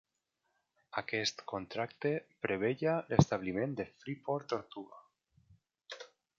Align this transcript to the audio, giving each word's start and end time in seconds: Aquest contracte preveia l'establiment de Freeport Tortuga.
Aquest 1.01 1.43
contracte 1.51 2.13
preveia 2.47 2.97
l'establiment 3.11 3.79
de 3.83 3.87
Freeport 4.01 4.49
Tortuga. 4.55 5.07